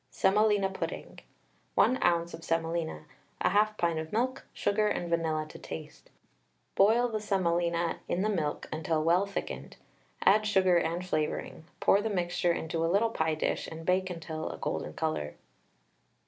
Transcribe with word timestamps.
SEMOLINA 0.09 0.71
PUDDING. 0.71 1.19
1 1.75 1.97
oz. 2.01 2.33
of 2.33 2.43
semolina, 2.43 3.05
1/2 3.41 3.77
pint 3.77 3.99
of 3.99 4.11
milk, 4.11 4.45
sugar 4.51 4.87
and 4.87 5.11
vanilla 5.11 5.45
to 5.47 5.59
taste. 5.59 6.09
Boil 6.73 7.07
the 7.07 7.19
semolina 7.21 7.99
in 8.07 8.23
the 8.23 8.27
milk 8.29 8.67
until 8.73 9.03
well 9.03 9.27
thickened, 9.27 9.77
add 10.25 10.47
sugar 10.47 10.77
and 10.77 11.05
flavouring, 11.05 11.65
pour 11.79 12.01
the 12.01 12.09
mixture 12.09 12.51
into 12.51 12.83
a 12.83 12.89
little 12.91 13.11
pie 13.11 13.35
dish, 13.35 13.67
and 13.67 13.85
bake 13.85 14.09
until 14.09 14.49
a 14.49 14.57
golden 14.57 14.93
colour. 14.93 15.35